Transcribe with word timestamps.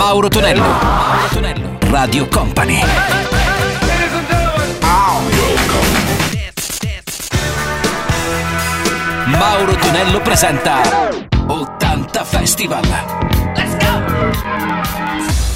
Mauro 0.00 0.30
Tonello. 0.30 0.62
Mauro 0.62 1.28
Tonello. 1.30 1.78
Radio 1.90 2.26
Company. 2.26 2.80
Mauro 9.26 9.74
Tonello 9.74 10.22
presenta 10.22 10.80
80 11.46 12.24
Festival. 12.24 12.84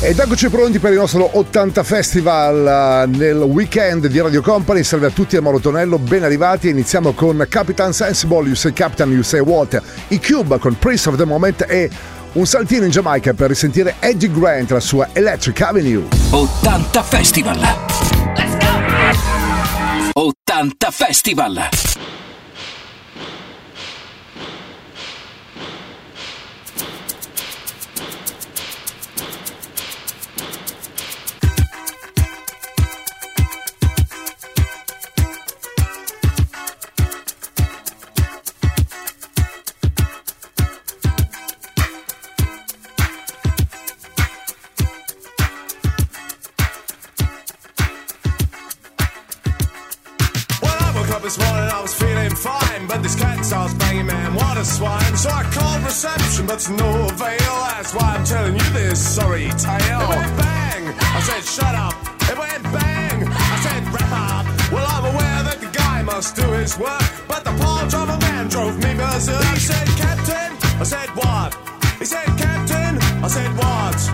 Ed 0.00 0.18
eccoci 0.18 0.50
pronti 0.50 0.78
per 0.78 0.92
il 0.92 0.98
nostro 0.98 1.38
80 1.38 1.82
Festival 1.82 3.06
uh, 3.06 3.16
nel 3.16 3.38
weekend 3.38 4.08
di 4.08 4.20
Radio 4.20 4.42
Company. 4.42 4.82
Salve 4.82 5.06
a 5.06 5.10
tutti, 5.10 5.36
a 5.36 5.40
Mauro 5.40 5.58
Tonello, 5.58 5.98
ben 5.98 6.22
arrivati. 6.22 6.68
Iniziamo 6.68 7.12
con 7.12 7.46
Capitan 7.48 7.94
Sensible, 7.94 8.44
You 8.44 8.54
Say 8.54 8.74
Captain, 8.74 9.10
You 9.10 9.22
Say 9.22 9.40
What, 9.40 9.80
i 10.08 10.20
Cube 10.20 10.58
con 10.58 10.76
Prince 10.78 11.08
of 11.08 11.16
the 11.16 11.24
Moment 11.24 11.64
e 11.66 11.88
un 12.34 12.46
saltino 12.46 12.84
in 12.84 12.90
Giamaica 12.90 13.32
per 13.32 13.48
risentire 13.48 13.96
Eddie 14.00 14.30
Grant, 14.30 14.70
la 14.70 14.80
sua 14.80 15.08
Electric 15.12 15.60
Avenue. 15.60 16.04
80 16.30 17.02
Festival. 17.02 17.58
Let's 18.36 18.56
go! 20.12 20.20
80 20.20 20.90
Festival. 20.90 21.68
He 69.14 69.20
said, 69.20 69.86
Captain. 69.96 70.56
I 70.80 70.82
said, 70.82 71.08
what? 71.10 71.54
He 72.00 72.04
said, 72.04 72.26
Captain. 72.36 72.98
I 73.22 73.28
said, 73.28 73.56
what? 73.56 74.13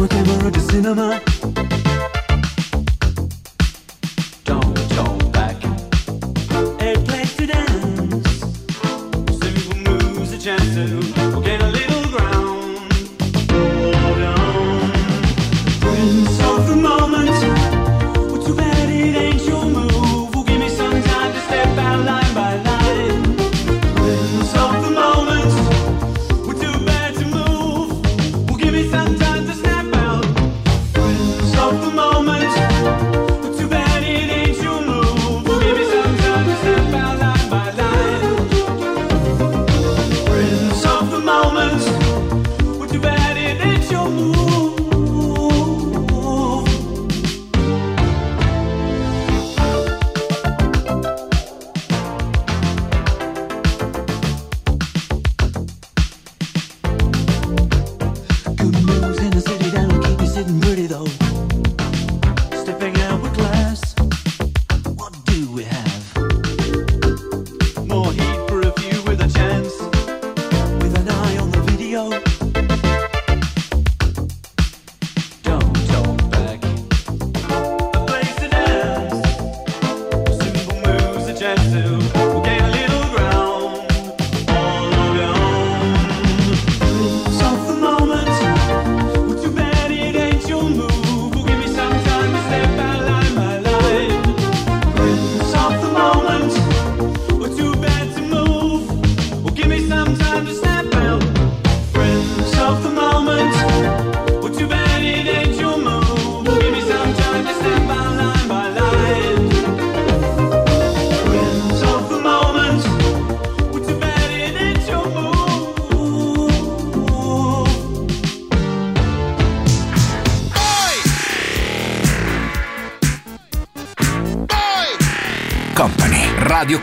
Broken 0.00 0.24
world 0.28 0.54
to 0.54 0.60
cinema. 0.60 1.39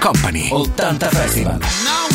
Company 0.07 0.49
80 0.49 1.09
Festival. 1.09 1.59
No! 1.83 2.06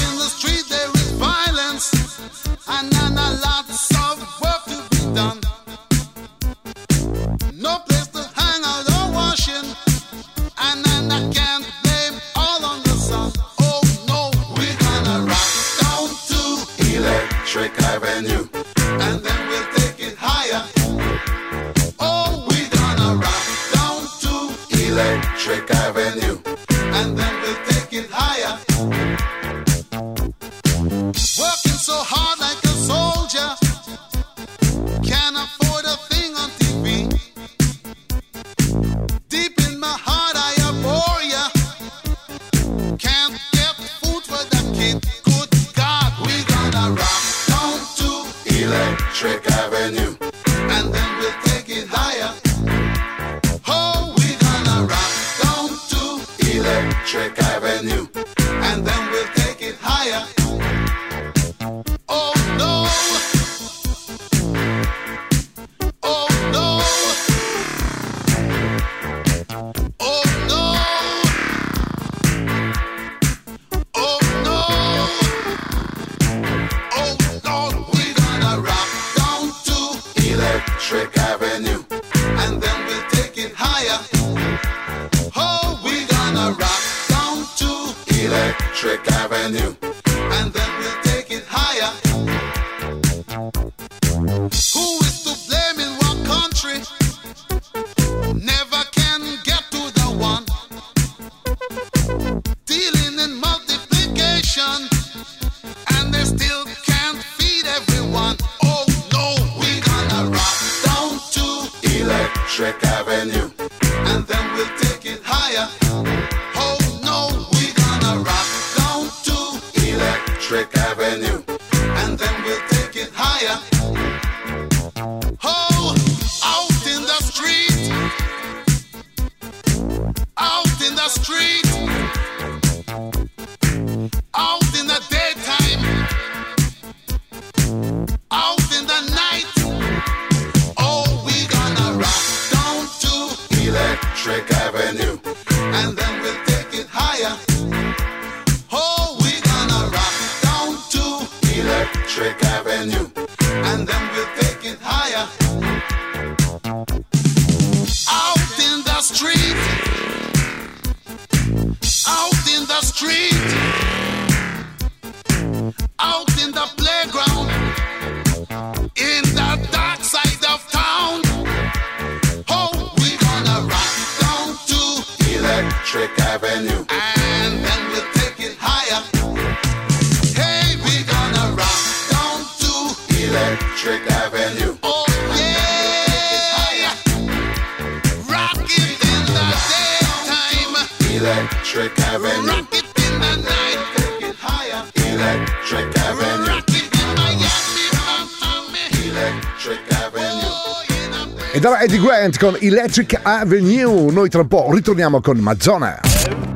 con 202.43 202.56
Electric 202.58 203.20
Avenue. 203.22 204.11
Noi 204.11 204.29
tra 204.29 204.41
un 204.41 204.49
po' 204.49 204.67
ritorniamo 204.72 205.20
con 205.20 205.39
Mazzona. 205.39 206.01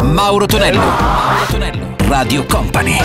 Mauro 0.02 0.45
Tonello, 0.45 0.81
Mauro 0.81 1.45
Tonello, 1.49 1.95
Radio 2.09 2.45
Company. 2.45 2.99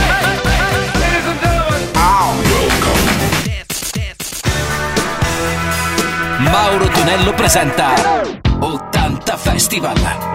Mauro 6.39 6.87
Tonello 6.87 7.33
presenta 7.35 7.93
80 8.59 9.37
Festival. 9.37 10.30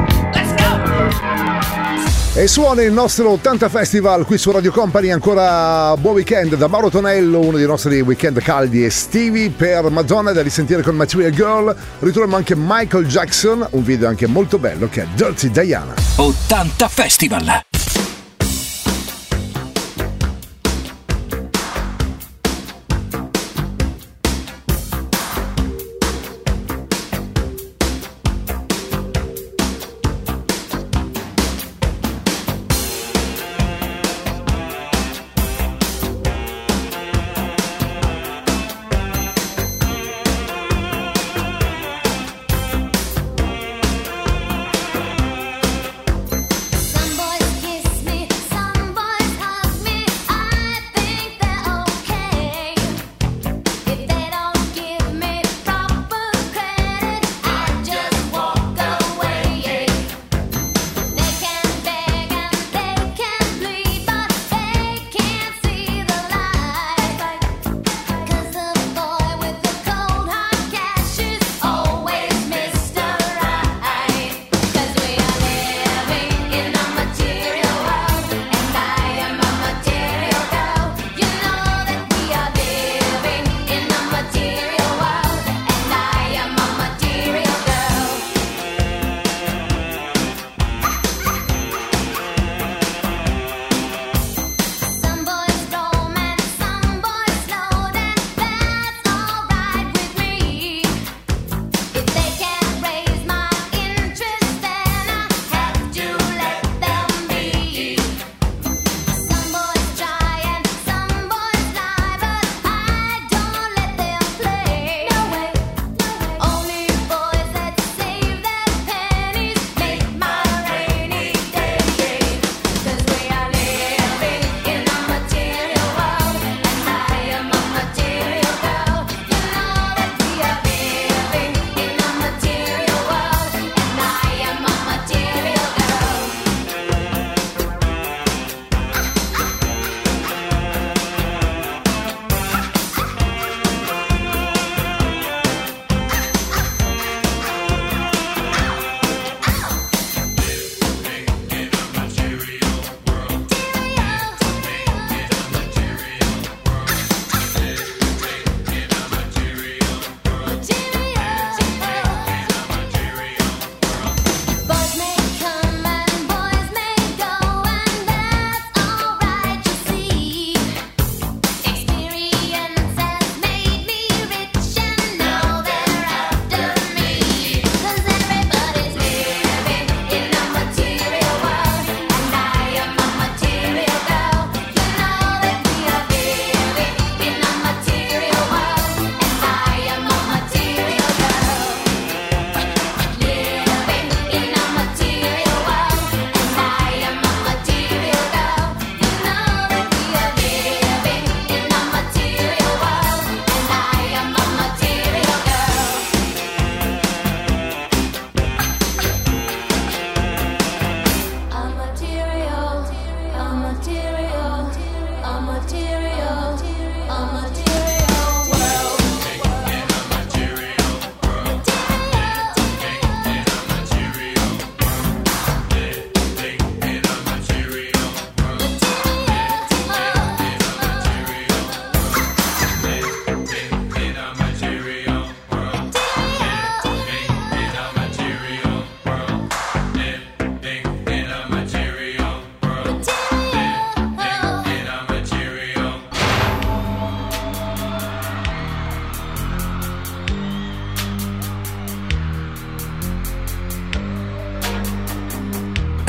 E 2.38 2.48
suona 2.48 2.82
il 2.82 2.92
nostro 2.92 3.30
80 3.30 3.70
Festival 3.70 4.26
qui 4.26 4.36
su 4.36 4.50
Radio 4.50 4.70
Company, 4.70 5.08
ancora 5.08 5.96
buon 5.96 6.16
weekend 6.16 6.54
da 6.56 6.66
Mauro 6.66 6.90
Tonello, 6.90 7.40
uno 7.40 7.56
dei 7.56 7.66
nostri 7.66 7.98
weekend 8.02 8.38
caldi 8.42 8.84
estivi 8.84 9.48
per 9.48 9.88
Madonna 9.88 10.32
da 10.32 10.42
risentire 10.42 10.82
con 10.82 10.96
Material 10.96 11.30
Girl. 11.30 11.74
Ritroviamo 11.98 12.36
anche 12.36 12.54
Michael 12.54 13.06
Jackson, 13.06 13.66
un 13.70 13.82
video 13.82 14.08
anche 14.08 14.26
molto 14.26 14.58
bello 14.58 14.86
che 14.90 15.04
è 15.04 15.06
Dirty 15.14 15.50
Diana. 15.50 15.94
80 16.16 16.88
Festival! 16.88 17.75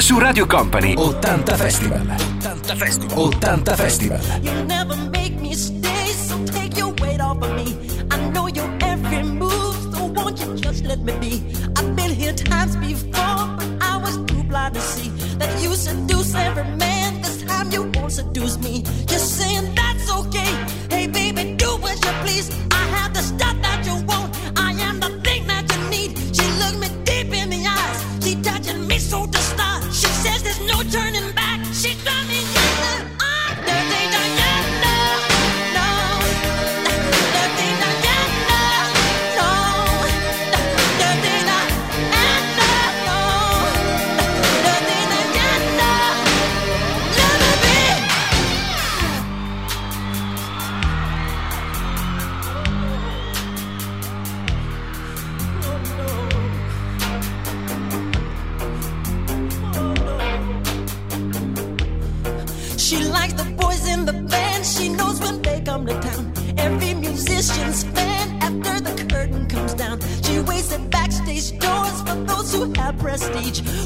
Su 0.07 0.17
Radio 0.19 0.47
Company 0.47 0.95
80 0.97 1.57
Festival. 1.57 2.15
80 2.41 2.75
Festival. 2.77 3.33
80 3.33 3.75
Festival. 3.75 4.19
You 4.41 4.63
never 4.63 4.95
make 5.11 5.35
me 5.37 5.53
stay, 5.53 6.13
so 6.13 6.41
take 6.45 6.77
your 6.77 6.93
weight 7.01 7.19
off 7.19 7.41
of 7.41 7.53
me. 7.53 7.75
I 8.09 8.17
know 8.31 8.47
your 8.47 8.69
every 8.79 9.21
move, 9.23 9.75
so 9.93 10.05
won't 10.05 10.39
you 10.39 10.55
just 10.55 10.85
let 10.85 10.99
me 10.99 11.11
be? 11.19 11.43
I've 11.75 11.93
been 11.97 12.11
here 12.11 12.31
times 12.31 12.77
before, 12.77 13.47
but 13.57 13.67
I 13.81 13.97
was 13.97 14.15
too 14.27 14.43
blind 14.43 14.75
to 14.75 14.79
see 14.79 15.09
that 15.39 15.61
you 15.61 15.75
seduce 15.75 16.33
every 16.35 16.63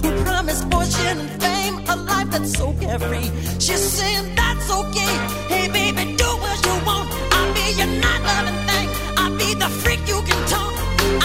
who 0.04 0.10
promise 0.24 0.62
fortune 0.72 1.20
and 1.24 1.32
fame, 1.42 1.76
a 1.90 1.96
life 1.96 2.30
that's 2.32 2.54
so 2.54 2.74
carefree. 2.80 3.30
She's 3.60 3.84
saying 3.98 4.36
that's 4.36 4.70
okay. 4.72 5.14
Hey, 5.54 5.68
baby, 5.70 6.16
do 6.16 6.30
what 6.44 6.58
you 6.66 6.76
want. 6.86 7.08
I'll 7.36 7.54
be 7.54 7.66
your 7.80 7.92
night 8.06 8.22
loving 8.30 8.60
thing. 8.70 8.88
I'll 9.18 9.36
be 9.38 9.54
the 9.54 9.70
freak 9.82 10.02
you 10.08 10.20
can 10.28 10.40
talk. 10.48 10.74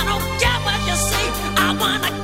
I 0.00 0.02
don't 0.10 0.26
care 0.42 0.60
what 0.66 0.80
you 0.88 0.96
say. 1.10 1.26
I 1.64 1.76
wanna 1.80 2.15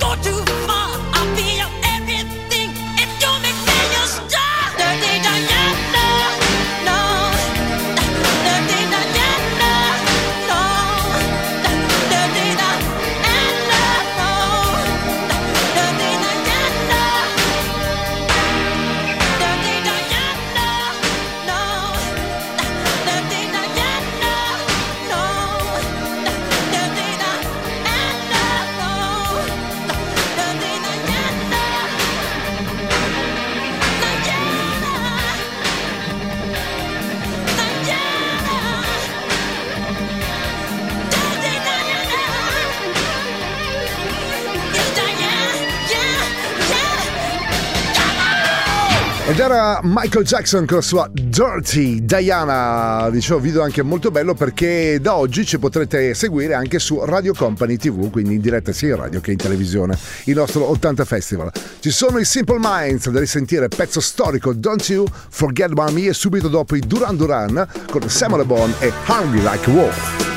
Ed 49.33 49.39
era 49.39 49.81
Michael 49.83 50.27
Jackson 50.27 50.67
con 50.67 50.77
la 50.77 50.83
sua 50.83 51.09
Dirty 51.11 52.05
Diana, 52.05 53.09
dicevo 53.09 53.41
video 53.41 53.63
anche 53.63 53.81
molto 53.81 54.11
bello 54.11 54.35
perché 54.35 54.99
da 55.01 55.17
oggi 55.17 55.47
ci 55.47 55.59
potrete 55.59 56.13
seguire 56.13 56.53
anche 56.53 56.79
su 56.79 57.03
Radio 57.03 57.33
Company 57.33 57.79
TV, 57.79 58.11
quindi 58.11 58.35
in 58.35 58.43
diretta 58.43 58.73
sia 58.73 58.89
in 58.91 58.97
radio 58.97 59.23
che 59.23 59.31
in 59.31 59.39
televisione, 59.39 59.97
il 60.25 60.35
nostro 60.35 60.69
80 60.69 61.07
Festival. 61.07 61.51
Ci 61.81 61.91
sono 61.91 62.19
i 62.19 62.27
Simple 62.27 62.59
Minds 62.61 63.09
da 63.09 63.21
risentire, 63.21 63.69
pezzo 63.69 64.01
storico 64.01 64.53
Don't 64.53 64.87
You 64.91 65.07
Forget 65.31 65.71
About 65.71 65.93
Me 65.93 66.09
e 66.09 66.13
subito 66.13 66.49
dopo 66.49 66.77
i 66.77 66.81
Duran 66.81 67.17
Duran 67.17 67.67
con 67.91 68.07
Samuel 68.11 68.45
Bon 68.45 68.71
e 68.81 68.93
Hungry 69.07 69.41
Like 69.41 69.71
Wolf. 69.71 70.32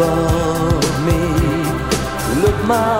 Above 0.00 1.04
me? 1.04 1.20
Look 2.42 2.58
my 2.64 2.99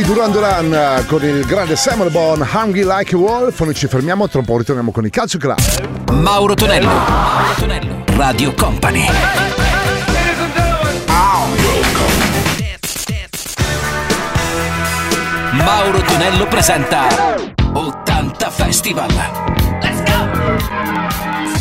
i 0.00 0.02
Duran 0.02 0.30
Duran 0.30 0.72
eh, 0.72 1.04
con 1.06 1.22
il 1.22 1.44
grande 1.44 1.76
Samuel 1.76 2.10
Bone, 2.10 2.46
Hungry 2.52 2.84
Like 2.84 3.14
a 3.14 3.18
Wolf. 3.18 3.60
Noi 3.60 3.74
ci 3.74 3.86
fermiamo, 3.86 4.28
tra 4.28 4.38
un 4.38 4.44
po' 4.44 4.56
ritorniamo 4.56 4.90
con 4.92 5.04
il 5.04 5.10
calcio 5.10 5.36
club. 5.36 5.58
Mauro 6.12 6.54
Tonello, 6.54 6.88
Mauro 6.88 7.54
Tonello, 7.58 8.04
Radio 8.16 8.54
Company. 8.54 9.06
Mauro 15.52 16.00
Tonello 16.00 16.46
presenta 16.46 17.06
80 17.72 18.50
Festival. 18.50 19.08
Let's 19.82 20.02
go! 20.04 20.99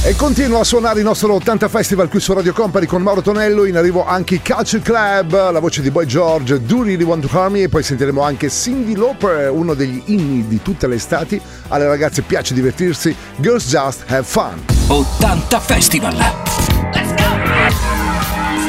E 0.01 0.15
continua 0.15 0.61
a 0.61 0.63
suonare 0.63 0.99
il 0.99 1.05
nostro 1.05 1.33
80 1.33 1.67
Festival 1.67 2.07
qui 2.07 2.21
su 2.21 2.31
Radio 2.31 2.53
Company 2.53 2.85
con 2.85 3.01
Mauro 3.01 3.21
Tonello, 3.21 3.65
in 3.65 3.75
arrivo 3.75 4.05
anche 4.05 4.35
i 4.35 4.41
Culture 4.41 4.81
Club, 4.81 5.51
la 5.51 5.59
voce 5.59 5.81
di 5.81 5.91
Boy 5.91 6.05
George, 6.05 6.61
Do 6.61 6.83
Really 6.83 7.03
Want 7.03 7.27
to 7.27 7.37
Harm 7.37 7.51
Me 7.51 7.63
e 7.63 7.69
poi 7.69 7.83
sentiremo 7.83 8.21
anche 8.21 8.49
Cindy 8.49 8.95
Lauper, 8.95 9.51
uno 9.51 9.73
degli 9.73 10.01
inni 10.05 10.47
di 10.47 10.61
tutte 10.61 10.87
le 10.87 10.95
estati. 10.95 11.39
Alle 11.67 11.85
ragazze 11.85 12.21
piace 12.21 12.53
divertirsi, 12.53 13.13
Girls 13.35 13.67
Just 13.67 14.05
Have 14.07 14.23
Fun. 14.23 14.63
80 14.87 15.59
Festival! 15.59 16.15
Let's 16.15 17.13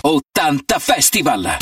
go! 0.00 0.10
80 0.10 0.78
Festival! 0.80 1.56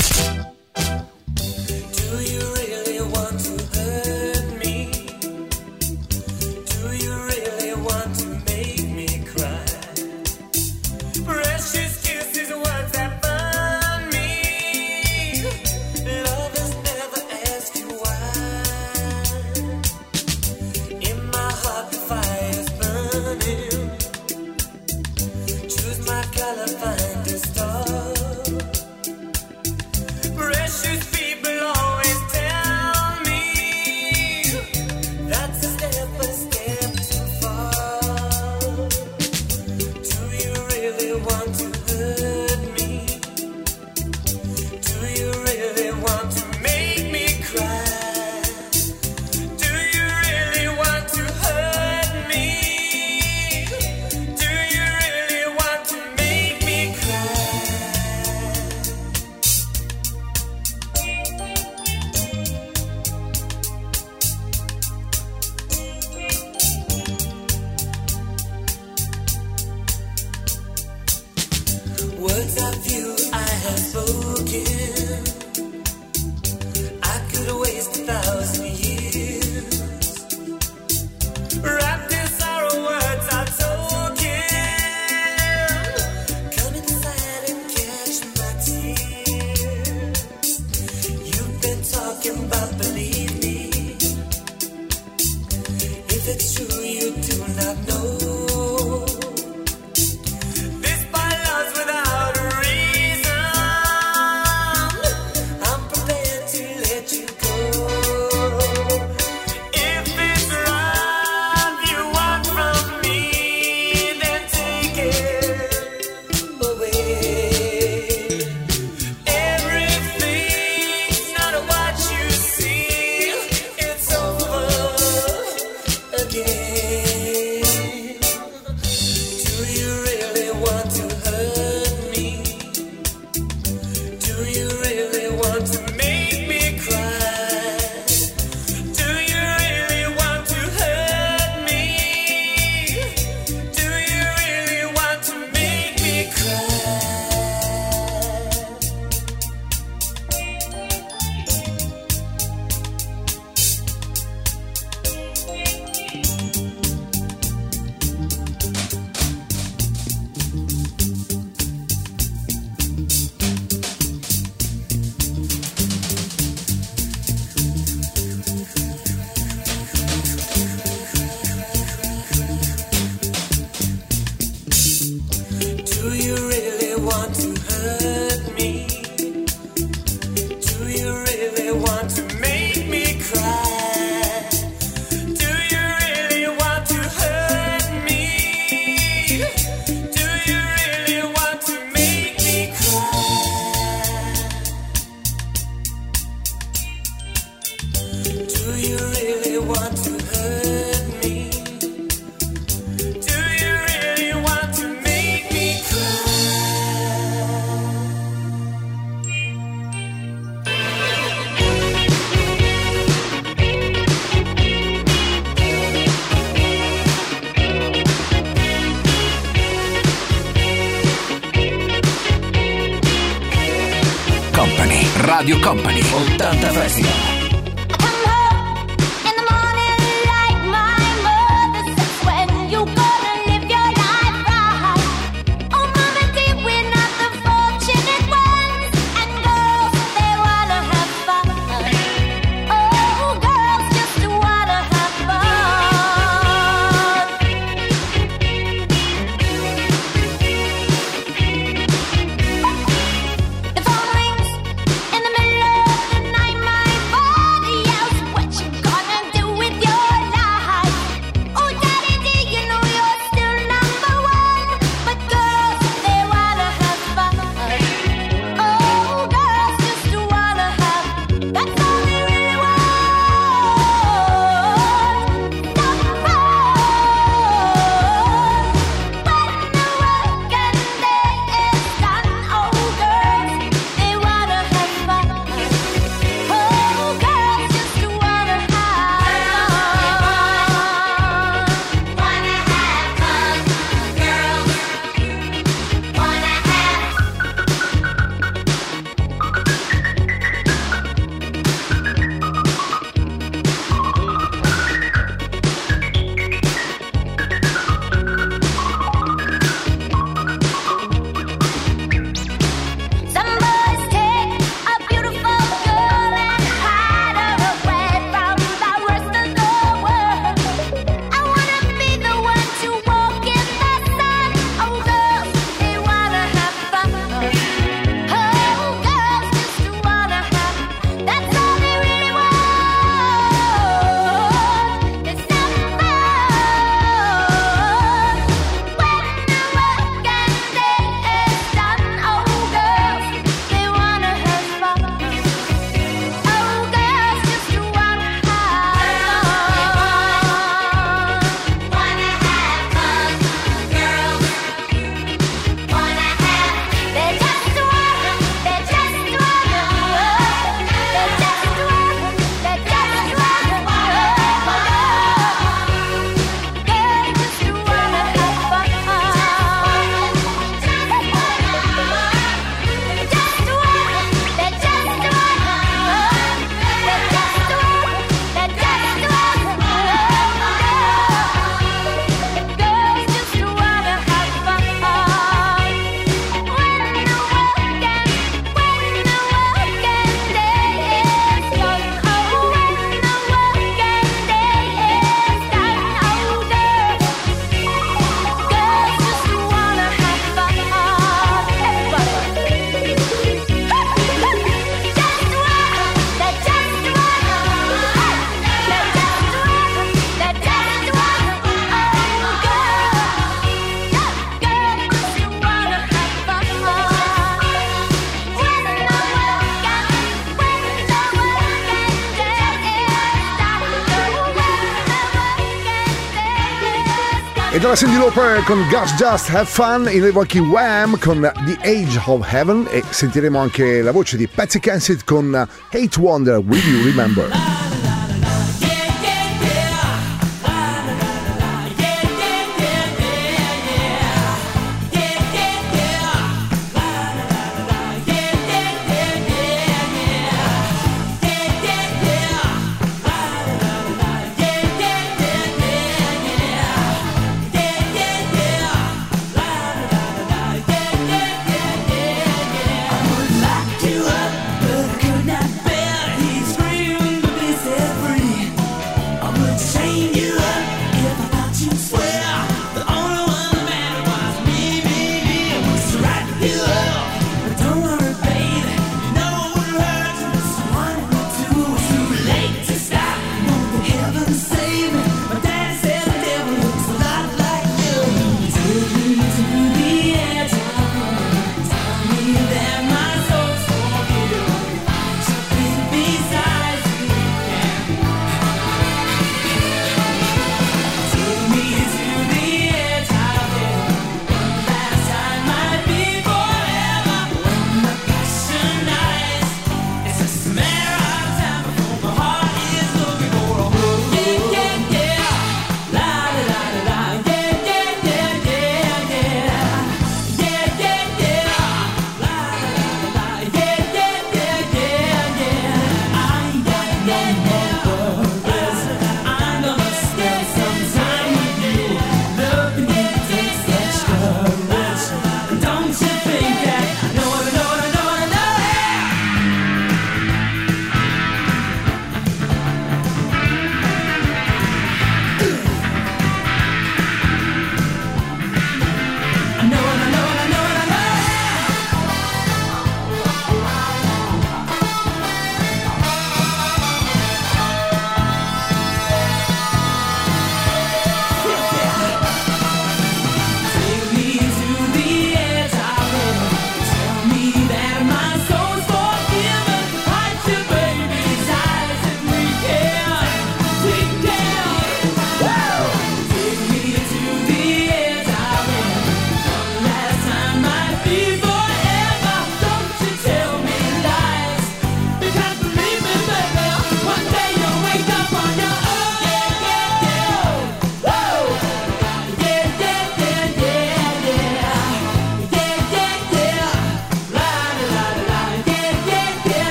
c'era 427.89 427.97
Cindy 427.97 428.17
Loper 428.19 428.63
con 428.65 428.87
Gus 428.91 429.15
Just 429.15 429.49
Have 429.51 429.65
Fun, 429.65 430.09
in 430.11 430.21
arrivo 430.23 430.41
anche 430.41 430.59
Wham 430.59 431.19
con 431.19 431.41
The 431.41 431.79
Age 431.83 432.21
of 432.27 432.47
Heaven 432.53 432.87
e 432.91 433.03
sentiremo 433.09 433.59
anche 433.59 434.03
la 434.03 434.11
voce 434.11 434.37
di 434.37 434.47
Patsy 434.47 434.79
Kensit 434.79 435.25
con 435.25 435.55
Hate 435.55 436.19
Wonder 436.21 436.59
Will 436.59 436.85
You 436.85 437.05
Remember. 437.05 437.78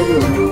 Shalom. 0.00 0.49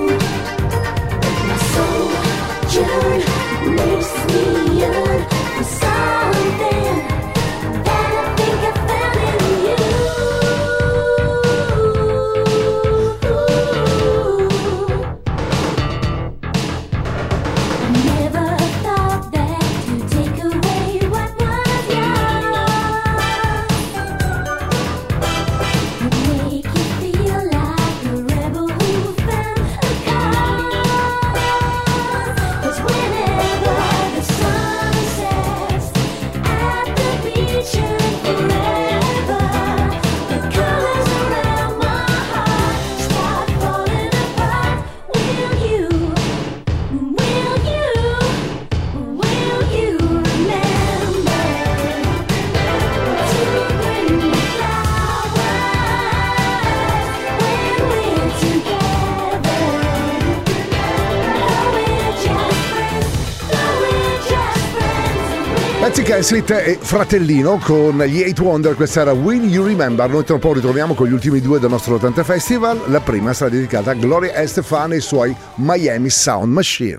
Exit 66.19 66.51
e 66.51 66.79
Fratellino 66.81 67.59
con 67.59 67.97
gli 67.99 68.21
8 68.29 68.43
Wonder, 68.43 68.75
questa 68.75 69.03
era 69.03 69.13
Will 69.13 69.45
You 69.45 69.65
Remember. 69.65 70.11
Noi 70.11 70.25
tra 70.25 70.35
un 70.35 70.41
po' 70.41 70.53
ritroviamo 70.53 70.95
con 70.95 71.07
gli 71.07 71.13
ultimi 71.13 71.41
due 71.41 71.61
del 71.61 71.71
nostro 71.71 71.95
80 71.95 72.25
Festival. 72.25 72.81
La 72.87 72.99
prima 72.99 73.33
sarà 73.33 73.51
dedicata 73.51 73.93
a 73.93 73.95
Gloria 73.95 74.35
Estefan 74.35 74.95
e 74.95 74.97
i 74.97 75.01
suoi 75.01 75.35
Miami 75.55 76.11
Sound 76.11 76.53
Machine. 76.53 76.97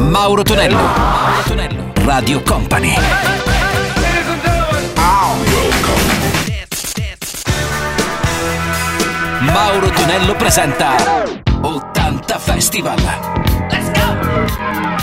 Mauro 0.00 0.42
Tonello, 0.42 0.76
Mauro 0.76 1.42
Tonello, 1.46 1.92
Radio 2.06 2.40
Company. 2.42 2.94
Mauro 9.40 9.90
Tonello 9.90 10.34
presenta 10.36 10.94
80 11.60 12.38
Festival. 12.38 12.96
Let's 13.68 13.90
go! 13.92 14.93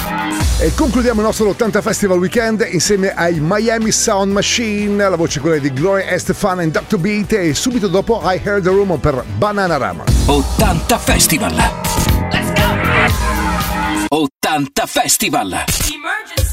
E 0.63 0.75
concludiamo 0.75 1.21
il 1.21 1.25
nostro 1.25 1.49
80 1.49 1.81
Festival 1.81 2.19
Weekend 2.19 2.67
insieme 2.69 3.15
ai 3.15 3.39
Miami 3.39 3.91
Sound 3.91 4.31
Machine, 4.31 5.09
la 5.09 5.15
voce 5.15 5.39
quella 5.39 5.57
di 5.57 5.73
Gloria 5.73 6.11
Estefan 6.11 6.61
e 6.61 6.69
Dr. 6.69 6.99
Beat 6.99 7.31
e 7.33 7.55
subito 7.55 7.87
dopo 7.87 8.21
I 8.23 8.39
Heard 8.43 8.61
the 8.65 8.69
Rumor 8.69 8.99
per 8.99 9.25
Banana 9.37 9.77
Rama. 9.77 10.03
80 10.27 10.99
Festival! 10.99 11.55
Let's 11.55 12.53
go! 12.53 14.19
80 14.49 14.85
Festival! 14.85 15.47
Emergency. 15.47 16.50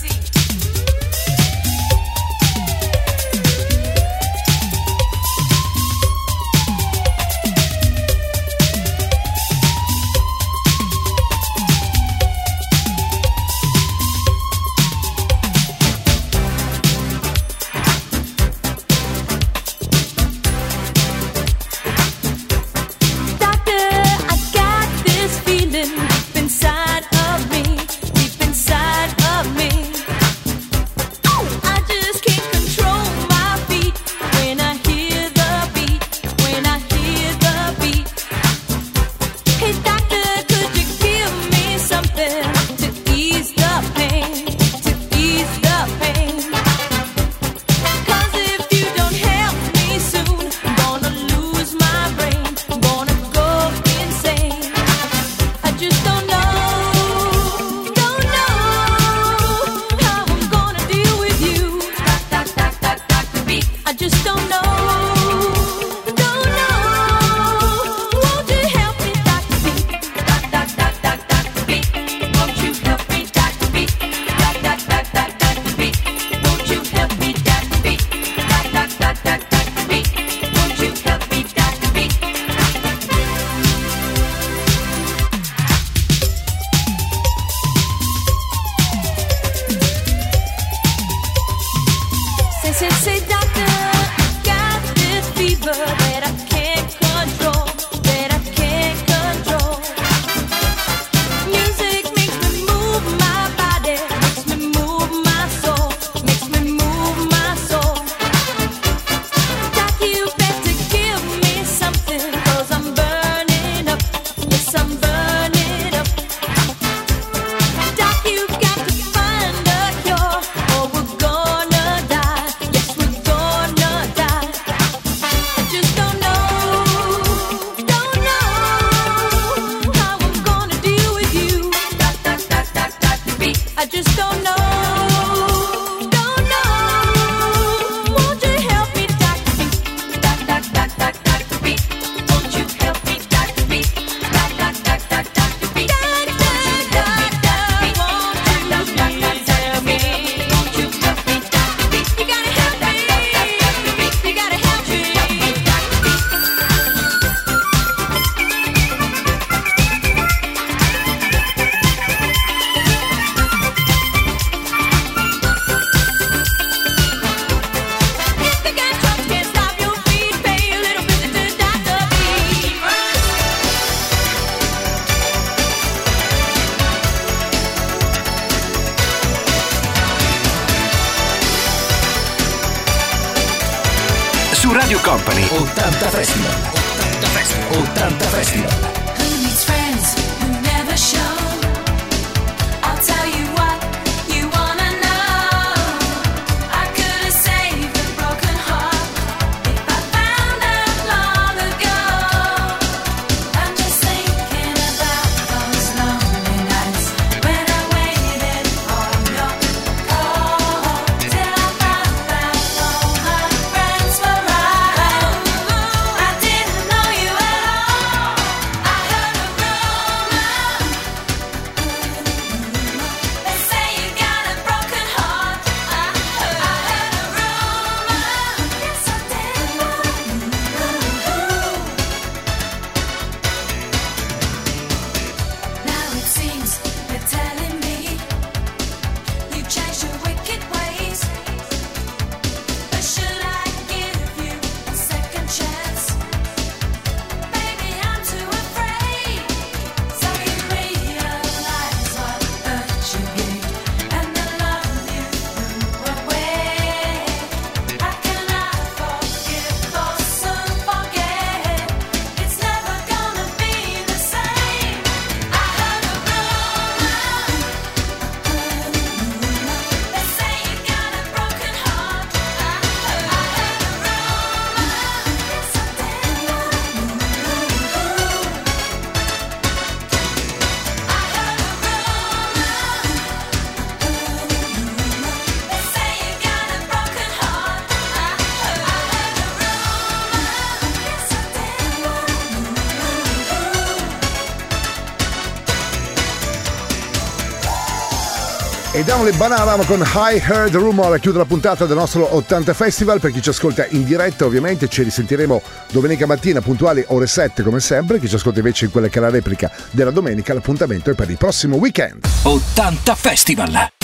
Down 299.08 299.24
le 299.24 299.32
Banana 299.32 299.82
con 299.86 300.00
High 300.00 300.38
Heard 300.46 300.74
Rumor 300.74 301.18
chiude 301.18 301.38
la 301.38 301.46
puntata 301.46 301.86
del 301.86 301.96
nostro 301.96 302.34
80 302.36 302.74
Festival. 302.74 303.20
Per 303.20 303.30
chi 303.32 303.40
ci 303.40 303.48
ascolta 303.48 303.86
in 303.88 304.04
diretta, 304.04 304.44
ovviamente 304.44 304.86
ci 304.86 305.02
risentiremo 305.02 305.62
domenica 305.90 306.26
mattina 306.26 306.60
puntuali 306.60 307.02
ore 307.06 307.26
7 307.26 307.62
come 307.62 307.80
sempre. 307.80 308.20
Chi 308.20 308.28
ci 308.28 308.34
ascolta 308.34 308.58
invece 308.58 308.84
in 308.84 308.90
quella 308.90 309.08
che 309.08 309.18
è 309.18 309.22
la 309.22 309.30
replica 309.30 309.70
della 309.92 310.10
domenica, 310.10 310.52
l'appuntamento 310.52 311.10
è 311.10 311.14
per 311.14 311.30
il 311.30 311.38
prossimo 311.38 311.76
weekend. 311.76 312.26
80 312.42 313.14
Festival! 313.14 313.97